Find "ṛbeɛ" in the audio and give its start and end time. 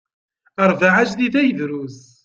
0.71-0.91